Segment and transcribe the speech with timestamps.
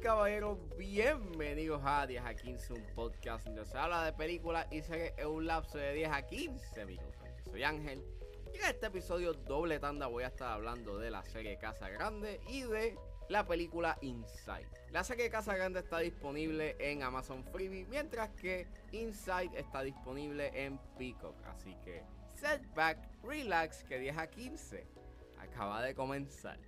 [0.00, 5.12] caballeros, bienvenidos a 10 a 15, un podcast donde se habla de películas y series
[5.18, 7.28] en un lapso de 10 a 15 minutos.
[7.44, 8.02] Soy Ángel
[8.54, 12.40] y en este episodio doble tanda voy a estar hablando de la serie Casa Grande
[12.48, 12.96] y de
[13.28, 14.70] la película Inside.
[14.90, 20.78] La serie Casa Grande está disponible en Amazon Freebie, mientras que Inside está disponible en
[20.96, 21.36] Peacock.
[21.44, 22.04] Así que
[22.36, 24.86] setback, relax, que 10 a 15
[25.38, 26.58] acaba de comenzar.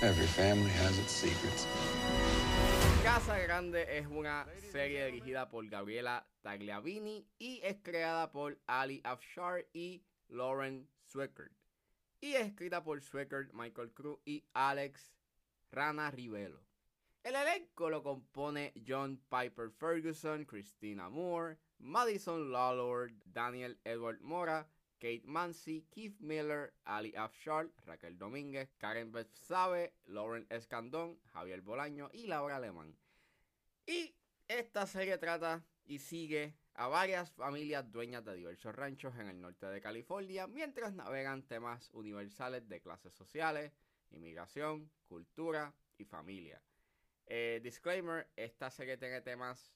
[0.00, 1.66] Every family has its secrets.
[3.02, 9.66] Casa Grande es una serie dirigida por Gabriela Tagliavini y es creada por Ali Afshar
[9.72, 11.50] y Lauren Swickert.
[12.20, 15.16] Y es escrita por Swickert, Michael Cruz y Alex
[15.72, 16.60] Rana Rivelo.
[17.24, 25.22] El elenco lo compone John Piper Ferguson, Christina Moore, Madison Lawlord, Daniel Edward Mora, Kate
[25.26, 32.26] Mansi, Keith Miller, Ali Afshar, Raquel Domínguez, Karen Beth Sabe, Lauren Escandón, Javier Bolaño y
[32.26, 32.96] Laura Alemán.
[33.86, 34.14] Y
[34.48, 39.66] esta serie trata y sigue a varias familias dueñas de diversos ranchos en el norte
[39.66, 43.72] de California mientras navegan temas universales de clases sociales,
[44.10, 46.60] inmigración, cultura y familia.
[47.26, 49.74] Eh, disclaimer, esta serie tiene temas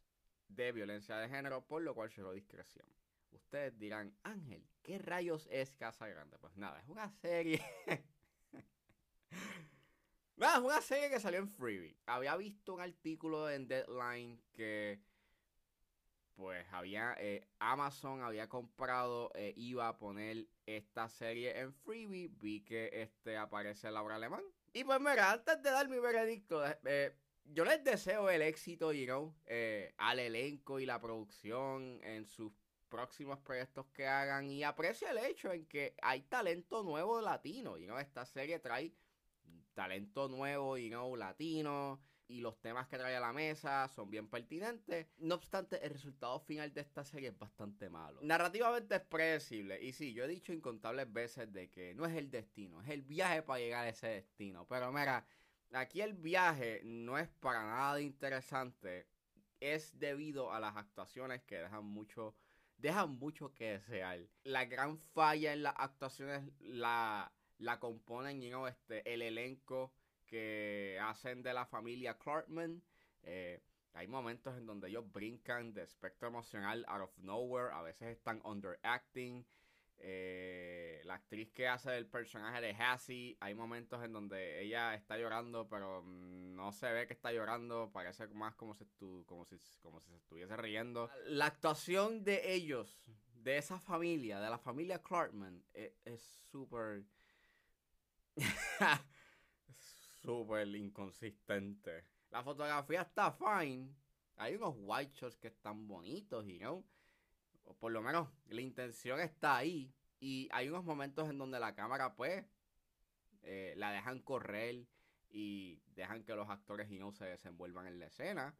[0.48, 2.86] de violencia de género, por lo cual lo discreción.
[3.33, 6.38] Ustedes dirán, Ángel, ¿qué rayos es Casa Grande?
[6.38, 7.61] Pues nada, es una serie.
[10.36, 11.97] nada, es una serie que salió en Freebie.
[12.06, 15.00] Había visto un artículo en Deadline que.
[16.34, 17.14] Pues había.
[17.19, 19.30] eh, Amazon había comprado.
[19.34, 22.28] eh, iba a poner esta serie en Freebie.
[22.28, 24.42] Vi que este aparece Laura Alemán.
[24.73, 26.67] Y pues mira, antes de dar mi veredicto.
[26.67, 29.35] eh, eh, yo les deseo el éxito, you know,
[29.98, 32.52] al elenco y la producción en sus
[32.92, 37.86] próximos proyectos que hagan y aprecio el hecho en que hay talento nuevo latino, y
[37.86, 38.92] no esta serie trae
[39.73, 44.29] talento nuevo y no latino y los temas que trae a la mesa son bien
[44.29, 45.07] pertinentes.
[45.19, 48.20] No obstante, el resultado final de esta serie es bastante malo.
[48.23, 52.30] Narrativamente es predecible y sí, yo he dicho incontables veces de que no es el
[52.30, 54.67] destino, es el viaje para llegar a ese destino.
[54.67, 55.27] Pero mira,
[55.73, 59.07] aquí el viaje no es para nada interesante,
[59.61, 62.35] es debido a las actuaciones que dejan mucho
[62.82, 64.20] dejan mucho que desear.
[64.44, 69.94] La gran falla en las actuaciones la, la componen you este, el elenco
[70.26, 72.82] que hacen de la familia Clarkman.
[73.22, 73.62] Eh,
[73.94, 77.72] hay momentos en donde ellos brincan de espectro emocional out of nowhere.
[77.72, 79.46] A veces están underacting.
[80.05, 85.17] Eh, la actriz que hace el personaje de Hassie, hay momentos en donde ella está
[85.17, 89.57] llorando, pero no se ve que está llorando, parece más como si, estu- como si,
[89.80, 91.08] como si se estuviese riendo.
[91.27, 93.01] La actuación de ellos,
[93.35, 96.20] de esa familia, de la familia Clarkman, e- es
[96.51, 97.05] súper...
[100.23, 102.05] súper inconsistente.
[102.30, 103.95] La fotografía está fine.
[104.36, 106.85] Hay unos white shots que están bonitos, you know
[107.78, 109.92] por lo menos la intención está ahí.
[110.20, 112.45] Y hay unos momentos en donde la cámara, pues,
[113.42, 114.86] eh, la dejan correr
[115.30, 118.55] y dejan que los actores y no se desenvuelvan en la escena.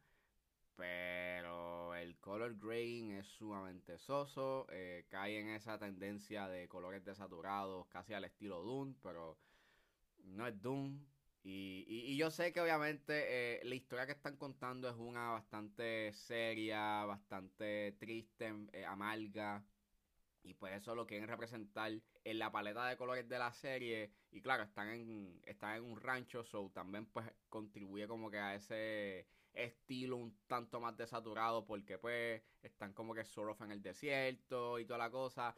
[0.75, 4.65] Pero el color grading es sumamente soso.
[4.71, 9.37] eh, cae en esa tendencia de colores desaturados, casi al estilo Doom, pero
[10.23, 10.99] no es Doom.
[11.43, 15.31] Y, y- y yo sé que obviamente eh, la historia que están contando es una
[15.31, 19.65] bastante seria, bastante triste, eh, amarga.
[20.43, 21.91] Y pues eso lo quieren representar
[22.23, 24.11] en la paleta de colores de la serie.
[24.31, 28.55] Y claro, están en, están en un rancho, so también pues contribuye como que a
[28.55, 31.65] ese estilo un tanto más desaturado.
[31.65, 35.55] Porque pues están como que sort of en el desierto y toda la cosa.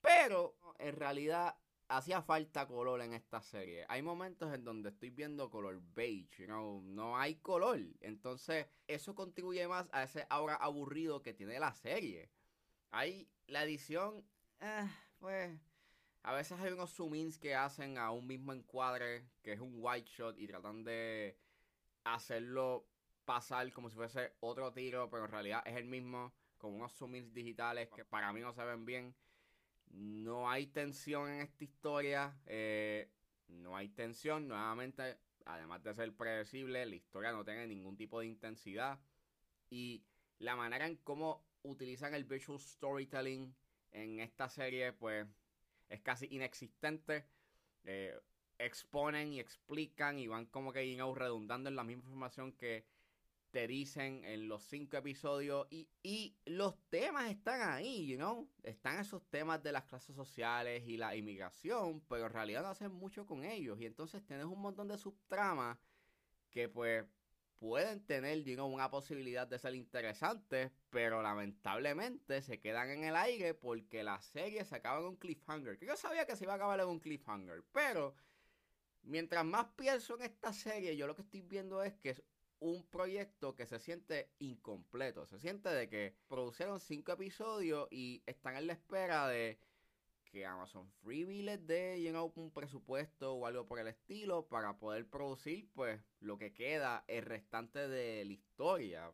[0.00, 1.56] Pero en realidad
[1.88, 3.84] hacía falta color en esta serie.
[3.88, 7.80] Hay momentos en donde estoy viendo color beige, no hay color.
[8.00, 12.30] Entonces, eso contribuye más a ese aura aburrido que tiene la serie.
[12.90, 14.24] Hay la edición,
[14.60, 14.88] eh,
[15.18, 15.58] pues,
[16.22, 19.74] a veces hay unos zoom ins que hacen a un mismo encuadre, que es un
[19.76, 21.38] white shot, y tratan de
[22.04, 22.88] hacerlo
[23.24, 27.16] pasar como si fuese otro tiro, pero en realidad es el mismo, con unos zoom
[27.16, 29.14] ins digitales que para mí no se ven bien.
[29.90, 32.36] No hay tensión en esta historia.
[32.46, 33.10] eh,
[33.48, 34.48] no hay tensión.
[34.48, 38.98] Nuevamente, además de ser predecible, la historia no tiene ningún tipo de intensidad.
[39.70, 40.04] Y
[40.38, 43.54] la manera en cómo utilizan el visual storytelling
[43.92, 45.26] en esta serie, pues,
[45.88, 47.26] es casi inexistente.
[47.84, 48.18] Eh,
[48.58, 52.84] exponen y explican y van como que, you redundando en la misma información que
[53.50, 58.98] te dicen en los cinco episodios y, y los temas están ahí, you know, están
[58.98, 63.26] esos temas de las clases sociales y la inmigración, pero en realidad no hacen mucho
[63.26, 65.78] con ellos y entonces tienes un montón de subtramas
[66.50, 67.04] que pues
[67.58, 73.54] pueden tener, digamos, una posibilidad de ser interesantes, pero lamentablemente se quedan en el aire
[73.54, 75.78] porque la serie se acaba en un cliffhanger.
[75.78, 78.14] Que yo sabía que se iba a acabar en un cliffhanger, pero
[79.02, 82.22] mientras más pienso en esta serie, yo lo que estoy viendo es que es
[82.60, 85.26] un proyecto que se siente incompleto.
[85.26, 89.58] Se siente de que produjeron cinco episodios y están en la espera de
[90.36, 95.08] que Amazon Freebie les dé you un presupuesto o algo por el estilo para poder
[95.08, 99.12] producir pues lo que queda el restante de la historia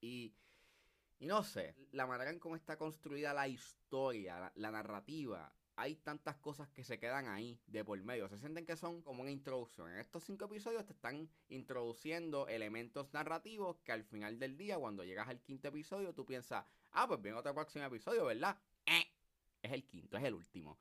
[0.00, 0.34] y,
[1.18, 6.36] y no sé la manera en cómo está construida la historia la, narrativa hay tantas
[6.36, 8.28] cosas que se quedan ahí de por medio.
[8.28, 9.90] Se sienten que son como una introducción.
[9.90, 15.04] En estos cinco episodios te están introduciendo elementos narrativos que al final del día, cuando
[15.04, 18.58] llegas al quinto episodio, tú piensas, ah, pues viene otro próximo episodio, ¿verdad?
[18.86, 19.06] Eh,
[19.62, 20.78] es el quinto, es el último.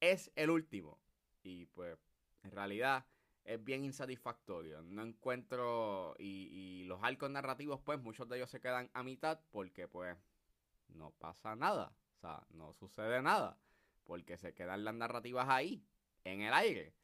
[0.00, 1.00] Es el último.
[1.42, 1.98] Y pues,
[2.42, 3.04] en realidad,
[3.44, 4.82] es bien insatisfactorio.
[4.82, 6.14] No encuentro.
[6.18, 10.16] Y, los arcos narrativos, pues, muchos de ellos se quedan a mitad porque, pues,
[10.88, 11.92] no pasa nada.
[12.16, 13.58] O sea, no sucede nada.
[14.08, 15.84] Porque se quedan las narrativas ahí,
[16.24, 16.94] en el aire.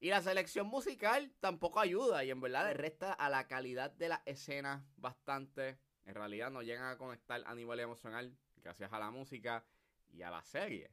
[0.00, 2.22] Y la selección musical tampoco ayuda.
[2.24, 5.78] Y en verdad le resta a la calidad de la escena bastante.
[6.04, 9.64] En realidad no llegan a conectar a nivel emocional gracias a la música
[10.10, 10.90] y a la serie.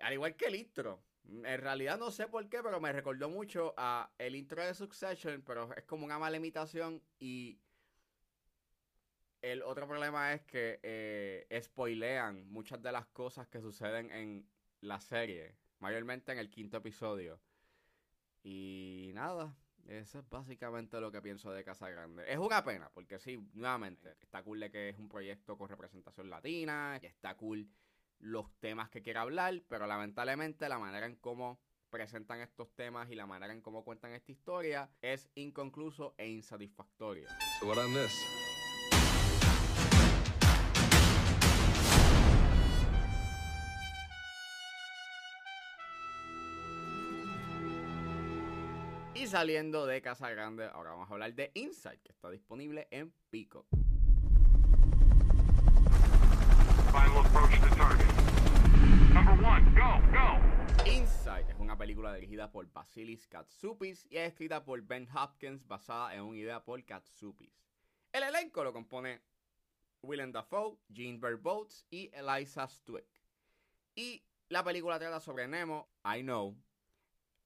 [0.00, 1.04] Al igual que el intro.
[1.28, 5.42] En realidad no sé por qué, pero me recordó mucho a el intro de Succession,
[5.42, 7.60] pero es como una mala imitación y
[9.42, 14.48] el otro problema es que eh, spoilean muchas de las cosas que suceden en
[14.80, 17.40] la serie, mayormente en el quinto episodio.
[18.42, 19.56] Y nada,
[19.86, 22.24] eso es básicamente lo que pienso de Casa Grande.
[22.30, 26.30] Es una pena, porque sí, nuevamente, está cool de que es un proyecto con representación
[26.30, 27.68] latina, y está cool
[28.18, 31.60] los temas que quiere hablar, pero lamentablemente la manera en cómo
[31.90, 37.28] presentan estos temas y la manera en cómo cuentan esta historia es inconcluso e insatisfactorio.
[37.58, 37.78] So what
[49.20, 53.12] Y saliendo de Casa Grande, ahora vamos a hablar de Inside, que está disponible en
[53.28, 53.66] Pico.
[60.86, 66.14] Inside es una película dirigida por Basilis Katsupis y es escrita por Ben Hopkins basada
[66.14, 67.52] en una idea por Katsupis.
[68.14, 69.20] El elenco lo compone
[70.00, 73.20] Willem Dafoe, Jean Boats y Eliza Stwick.
[73.94, 76.56] Y la película trata sobre Nemo, I Know,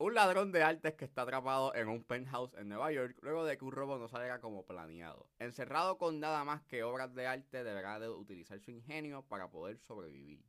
[0.04, 3.56] un ladrón de artes que está atrapado en un penthouse en Nueva York luego de
[3.56, 5.30] que un robo no salga como planeado.
[5.38, 9.78] Encerrado con nada más que obras de arte, deberá de utilizar su ingenio para poder
[9.78, 10.44] sobrevivir.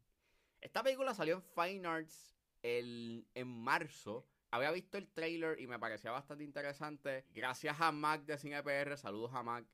[0.60, 4.28] Esta película salió en Fine Arts el, en marzo.
[4.52, 7.24] Había visto el trailer y me parecía bastante interesante.
[7.34, 9.66] Gracias a Mac de CinePR, saludos a Mac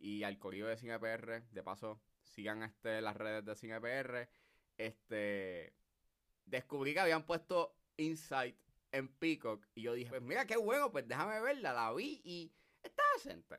[0.00, 1.44] y al correo de CinePR.
[1.48, 4.28] De paso, sigan este, las redes de CinePR.
[4.76, 5.76] Este,
[6.44, 8.56] descubrí que habían puesto Insight
[8.92, 9.66] en Peacock.
[9.74, 11.72] Y yo dije, pues mira qué bueno, pues déjame verla.
[11.72, 13.56] La vi y está decente.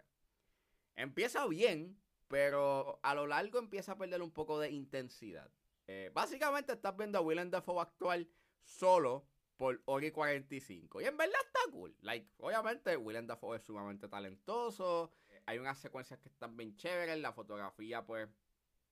[0.96, 5.52] Empieza bien, pero a lo largo empieza a perder un poco de intensidad.
[5.88, 8.30] Eh, básicamente estás viendo a Willem Dafoe actual
[8.64, 11.02] solo por Ori 45.
[11.02, 11.96] Y en verdad está cool.
[12.02, 15.12] Like, obviamente Willem Dafoe es sumamente talentoso.
[15.46, 17.18] Hay unas secuencias que están bien chéveres.
[17.20, 18.30] La fotografía, pues,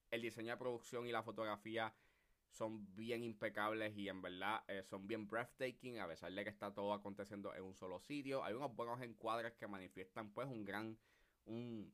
[0.10, 1.93] el diseño de producción y la fotografía
[2.51, 6.74] son bien impecables y en verdad eh, son bien breathtaking a pesar de que está
[6.74, 8.43] todo aconteciendo en un solo sitio.
[8.43, 10.98] Hay unos buenos encuadres que manifiestan pues un gran
[11.46, 11.93] un,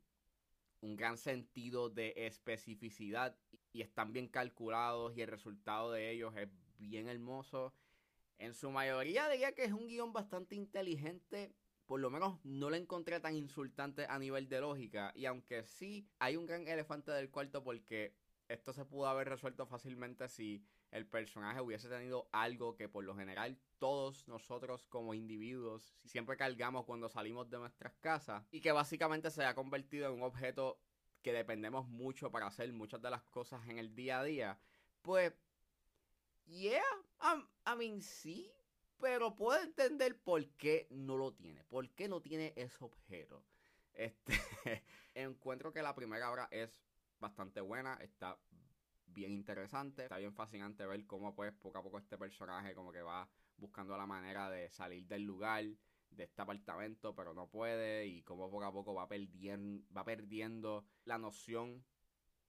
[0.81, 3.37] un gran sentido de especificidad
[3.71, 7.73] y están bien calculados y el resultado de ellos es bien hermoso.
[8.39, 11.53] En su mayoría diría que es un guion bastante inteligente.
[11.85, 15.11] Por lo menos no lo encontré tan insultante a nivel de lógica.
[15.15, 18.13] Y aunque sí hay un gran elefante del cuarto porque
[18.47, 23.15] esto se pudo haber resuelto fácilmente si el personaje hubiese tenido algo que por lo
[23.15, 29.31] general todos nosotros como individuos siempre cargamos cuando salimos de nuestras casas y que básicamente
[29.31, 30.79] se ha convertido en un objeto
[31.21, 34.59] que dependemos mucho para hacer muchas de las cosas en el día a día,
[35.01, 35.33] pues,
[36.45, 36.81] yeah,
[37.65, 38.49] I mean, sí,
[38.99, 43.43] pero puedo entender por qué no lo tiene, por qué no tiene ese objeto.
[43.93, 44.33] Este,
[45.15, 46.86] encuentro que la primera obra es
[47.19, 48.37] bastante buena, está
[49.07, 53.01] bien interesante, está bien fascinante ver cómo pues poco a poco este personaje como que
[53.01, 55.65] va buscando la manera de salir del lugar,
[56.11, 60.85] de este apartamento, pero no puede, y cómo poco a poco va perdiendo, va perdiendo
[61.05, 61.83] la noción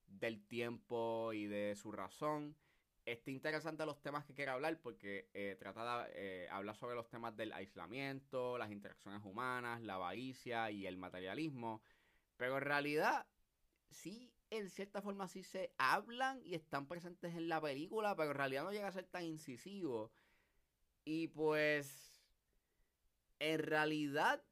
[0.07, 2.57] del tiempo y de su razón.
[3.05, 6.13] Está interesante los temas que quiere hablar porque eh, trata de
[6.45, 11.83] eh, hablar sobre los temas del aislamiento, las interacciones humanas, la avaricia y el materialismo.
[12.37, 13.27] Pero en realidad,
[13.89, 18.37] sí, en cierta forma sí se hablan y están presentes en la película, pero en
[18.37, 20.11] realidad no llega a ser tan incisivo.
[21.05, 22.23] Y pues,
[23.39, 24.43] en realidad,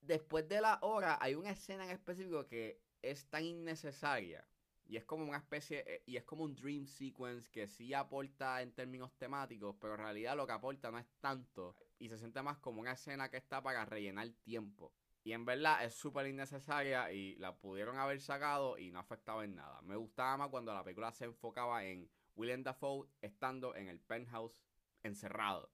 [0.00, 4.46] después de la hora, hay una escena en específico que es tan innecesaria
[4.88, 8.62] y es como una especie, eh, y es como un dream sequence que sí aporta
[8.62, 11.74] en términos temáticos, pero en realidad lo que aporta no es tanto.
[11.98, 14.92] Y se siente más como una escena que está para rellenar tiempo.
[15.26, 19.56] Y en verdad es súper innecesaria y la pudieron haber sacado y no afectaba en
[19.56, 19.82] nada.
[19.82, 24.62] Me gustaba más cuando la película se enfocaba en William Dafoe estando en el penthouse
[25.02, 25.68] encerrado.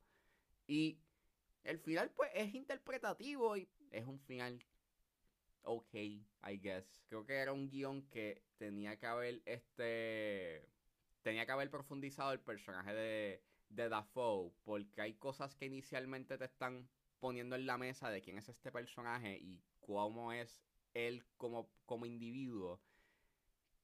[0.66, 0.98] Y
[1.64, 4.58] el final pues es interpretativo y es un final
[5.64, 7.04] ok, I guess.
[7.06, 10.66] Creo que era un guion que tenía que haber este.
[11.20, 14.50] Tenía que haber profundizado el personaje de, de Dafoe.
[14.64, 16.88] Porque hay cosas que inicialmente te están
[17.22, 20.60] poniendo en la mesa de quién es este personaje y cómo es
[20.92, 22.82] él como, como individuo.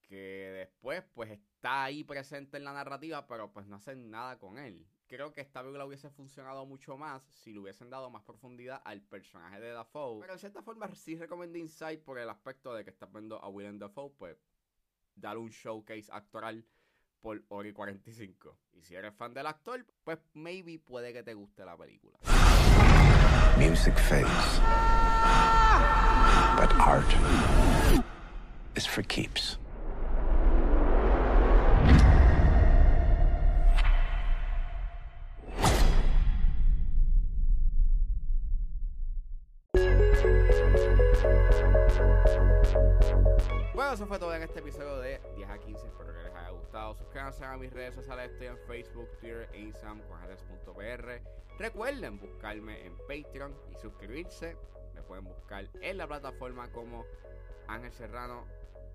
[0.02, 4.58] Que después, pues, está ahí presente en la narrativa, pero pues no hacen nada con
[4.58, 8.82] él creo que esta película hubiese funcionado mucho más si le hubiesen dado más profundidad
[8.84, 10.20] al personaje de Dafoe.
[10.20, 13.48] Pero de cierta forma sí recomiendo Inside por el aspecto de que estás viendo a
[13.48, 14.36] William Dafoe, pues
[15.14, 16.64] dar un showcase actoral
[17.20, 18.58] por y 45.
[18.74, 22.18] Y si eres fan del actor, pues maybe puede que te guste la película.
[23.58, 24.60] Music fades.
[26.56, 27.12] But art
[28.76, 29.56] is for keeps.
[47.44, 48.32] A mis redes sociales.
[48.32, 50.00] Estoy en Facebook, Twitter e Instagram
[51.58, 54.56] Recuerden buscarme en Patreon y suscribirse.
[54.94, 57.04] Me pueden buscar en la plataforma como
[57.68, 58.44] Ángel Serrano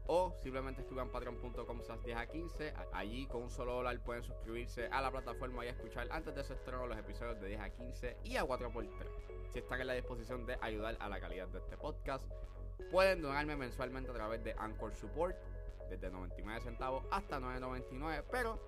[0.07, 2.73] o simplemente escriban patreon.com 10 a 15.
[2.91, 6.53] Allí con un solo dólar pueden suscribirse a la plataforma y escuchar antes de su
[6.53, 9.07] estreno los episodios de 10 a 15 y a 4x3.
[9.53, 12.25] Si están en la disposición de ayudar a la calidad de este podcast,
[12.91, 15.35] pueden donarme mensualmente a través de Anchor Support,
[15.93, 18.59] desde 99 centavos hasta 9.99, pero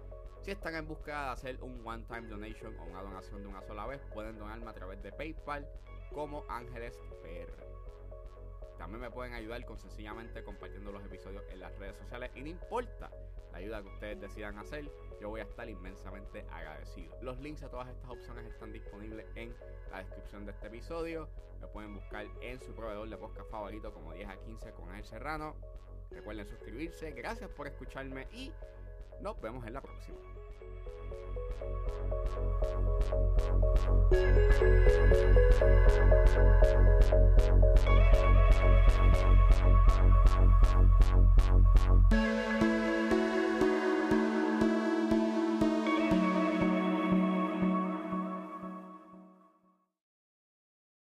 [0.41, 3.87] si están en búsqueda de hacer un one-time donation o una donación de una sola
[3.87, 5.67] vez, pueden donarme a través de PayPal
[6.13, 7.65] como Ángeles PR.
[8.77, 12.49] También me pueden ayudar con sencillamente compartiendo los episodios en las redes sociales y no
[12.49, 13.09] importa
[13.51, 17.17] la ayuda que ustedes decidan hacer, yo voy a estar inmensamente agradecido.
[17.21, 19.55] Los links a todas estas opciones están disponibles en
[19.89, 21.29] la descripción de este episodio.
[21.61, 25.05] Me pueden buscar en su proveedor de podcast favorito como 10 a 15 con El
[25.05, 25.55] Serrano.
[26.15, 28.51] Recuerden suscribirse, gracias por escucharme y
[29.21, 30.17] nos vemos en la próxima.